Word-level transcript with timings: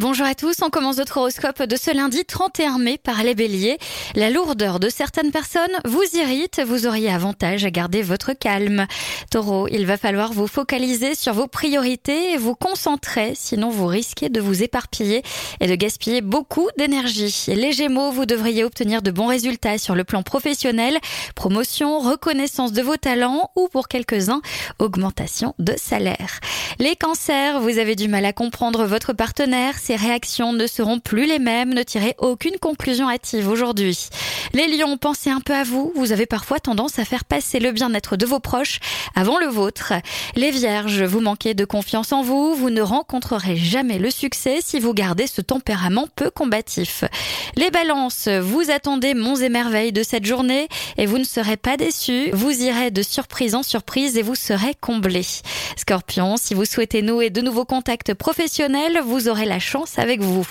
Bonjour 0.00 0.24
à 0.24 0.34
tous, 0.34 0.54
on 0.62 0.70
commence 0.70 0.96
notre 0.96 1.18
horoscope 1.18 1.62
de 1.62 1.76
ce 1.76 1.94
lundi 1.94 2.24
31 2.24 2.78
mai 2.78 2.96
par 2.96 3.22
les 3.22 3.34
béliers. 3.34 3.76
La 4.14 4.30
lourdeur 4.30 4.80
de 4.80 4.88
certaines 4.88 5.30
personnes 5.30 5.78
vous 5.84 6.02
irrite, 6.14 6.62
vous 6.66 6.86
auriez 6.86 7.12
avantage 7.12 7.66
à 7.66 7.70
garder 7.70 8.00
votre 8.00 8.32
calme. 8.32 8.86
Taureau, 9.30 9.68
il 9.68 9.84
va 9.84 9.98
falloir 9.98 10.32
vous 10.32 10.46
focaliser 10.46 11.14
sur 11.14 11.34
vos 11.34 11.48
priorités 11.48 12.32
et 12.32 12.38
vous 12.38 12.54
concentrer, 12.54 13.34
sinon 13.34 13.68
vous 13.68 13.86
risquez 13.86 14.30
de 14.30 14.40
vous 14.40 14.62
éparpiller 14.62 15.22
et 15.60 15.66
de 15.66 15.74
gaspiller 15.74 16.22
beaucoup 16.22 16.70
d'énergie. 16.78 17.44
Les 17.48 17.72
gémeaux, 17.72 18.10
vous 18.10 18.24
devriez 18.24 18.64
obtenir 18.64 19.02
de 19.02 19.10
bons 19.10 19.26
résultats 19.26 19.76
sur 19.76 19.94
le 19.94 20.04
plan 20.04 20.22
professionnel, 20.22 20.98
promotion, 21.34 21.98
reconnaissance 21.98 22.72
de 22.72 22.80
vos 22.80 22.96
talents 22.96 23.50
ou 23.54 23.68
pour 23.68 23.86
quelques-uns, 23.86 24.40
augmentation 24.78 25.54
de 25.58 25.74
salaire. 25.76 26.40
Les 26.78 26.96
cancers, 26.96 27.60
vous 27.60 27.76
avez 27.76 27.96
du 27.96 28.08
mal 28.08 28.24
à 28.24 28.32
comprendre 28.32 28.86
votre 28.86 29.12
partenaire, 29.12 29.74
ses 29.90 29.96
réactions 29.96 30.52
ne 30.52 30.68
seront 30.68 31.00
plus 31.00 31.26
les 31.26 31.40
mêmes, 31.40 31.74
ne 31.74 31.82
tirez 31.82 32.14
aucune 32.18 32.58
conclusion 32.58 33.08
hâtive 33.08 33.48
aujourd'hui. 33.48 34.08
Les 34.52 34.68
lions, 34.68 34.96
pensez 34.96 35.30
un 35.30 35.40
peu 35.40 35.52
à 35.52 35.64
vous, 35.64 35.92
vous 35.96 36.12
avez 36.12 36.26
parfois 36.26 36.60
tendance 36.60 37.00
à 37.00 37.04
faire 37.04 37.24
passer 37.24 37.58
le 37.58 37.72
bien-être 37.72 38.16
de 38.16 38.24
vos 38.24 38.38
proches 38.38 38.78
avant 39.16 39.36
le 39.38 39.46
vôtre. 39.46 39.94
Les 40.36 40.52
vierges, 40.52 41.02
vous 41.02 41.20
manquez 41.20 41.54
de 41.54 41.64
confiance 41.64 42.12
en 42.12 42.22
vous, 42.22 42.54
vous 42.54 42.70
ne 42.70 42.82
rencontrerez 42.82 43.56
jamais 43.56 43.98
le 43.98 44.12
succès 44.12 44.60
si 44.64 44.78
vous 44.78 44.94
gardez 44.94 45.26
ce 45.26 45.40
tempérament 45.40 46.06
peu 46.14 46.30
combatif. 46.30 47.02
Les 47.56 47.72
balances, 47.72 48.28
vous 48.28 48.70
attendez 48.70 49.14
monts 49.14 49.34
et 49.34 49.48
merveilles 49.48 49.92
de 49.92 50.04
cette 50.04 50.24
journée 50.24 50.68
et 50.98 51.06
vous 51.06 51.18
ne 51.18 51.24
serez 51.24 51.56
pas 51.56 51.76
déçus, 51.76 52.30
vous 52.32 52.62
irez 52.62 52.92
de 52.92 53.02
surprise 53.02 53.56
en 53.56 53.64
surprise 53.64 54.16
et 54.16 54.22
vous 54.22 54.36
serez 54.36 54.76
comblés. 54.80 55.26
Scorpion, 55.76 56.36
si 56.36 56.54
vous 56.54 56.64
souhaitez 56.64 57.02
nouer 57.02 57.30
de 57.30 57.40
nouveaux 57.40 57.64
contacts 57.64 58.14
professionnels, 58.14 59.00
vous 59.04 59.28
aurez 59.28 59.46
la 59.46 59.58
chance 59.58 59.79
avec 59.96 60.20
vous. 60.20 60.46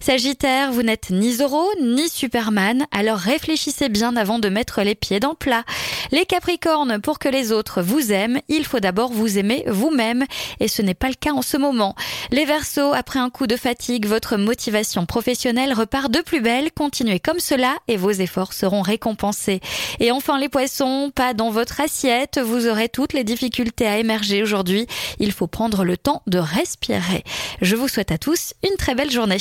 Sagittaire, 0.00 0.72
vous 0.72 0.82
n'êtes 0.82 1.10
ni 1.10 1.32
Zoro 1.32 1.64
ni 1.80 2.08
Superman, 2.08 2.86
alors 2.90 3.18
réfléchissez 3.18 3.88
bien 3.88 4.16
avant 4.16 4.38
de 4.38 4.48
mettre 4.48 4.82
les 4.82 4.94
pieds 4.94 5.20
dans 5.20 5.30
le 5.30 5.34
plat. 5.36 5.64
Les 6.12 6.26
Capricornes, 6.26 7.00
pour 7.00 7.18
que 7.18 7.28
les 7.28 7.52
autres 7.52 7.82
vous 7.82 8.12
aiment, 8.12 8.40
il 8.48 8.64
faut 8.64 8.80
d'abord 8.80 9.12
vous 9.12 9.38
aimer 9.38 9.64
vous-même 9.66 10.24
et 10.60 10.68
ce 10.68 10.82
n'est 10.82 10.94
pas 10.94 11.08
le 11.08 11.14
cas 11.14 11.32
en 11.32 11.42
ce 11.42 11.56
moment. 11.56 11.94
Les 12.30 12.44
Verseaux, 12.44 12.92
après 12.92 13.18
un 13.18 13.30
coup 13.30 13.46
de 13.46 13.56
fatigue, 13.56 14.06
votre 14.06 14.36
motivation 14.36 15.06
professionnelle 15.06 15.72
repart 15.72 16.10
de 16.10 16.20
plus 16.20 16.40
belle, 16.40 16.70
continuez 16.72 17.20
comme 17.20 17.40
cela 17.40 17.74
et 17.88 17.96
vos 17.96 18.10
efforts 18.10 18.52
seront 18.52 18.82
récompensés. 18.82 19.60
Et 20.00 20.10
enfin 20.10 20.38
les 20.38 20.48
Poissons, 20.48 21.10
pas 21.14 21.34
dans 21.34 21.50
votre 21.50 21.80
assiette, 21.80 22.38
vous 22.38 22.68
aurez 22.68 22.88
toutes 22.88 23.12
les 23.12 23.24
difficultés 23.24 23.86
à 23.86 23.98
émerger 23.98 24.42
aujourd'hui, 24.42 24.86
il 25.18 25.32
faut 25.32 25.46
prendre 25.46 25.84
le 25.84 25.96
temps 25.96 26.22
de 26.26 26.38
respirer. 26.38 27.24
Je 27.62 27.76
vous 27.76 27.88
souhaite 27.88 28.12
à 28.12 28.18
tous 28.18 28.54
très 28.76 28.94
belle 28.94 29.10
journée. 29.10 29.38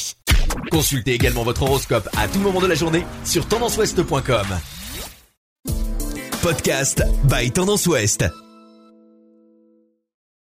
Consultez 0.72 1.14
également 1.14 1.44
votre 1.44 1.64
horoscope 1.64 2.08
à 2.18 2.28
tout 2.28 2.40
moment 2.40 2.62
de 2.62 2.68
la 2.68 2.76
journée 2.76 3.06
sur 3.26 3.48
tendanceouest.com. 3.48 4.48
Podcast 6.42 7.04
by 7.24 7.52
Tendance 7.52 7.88
Ouest. 7.88 8.26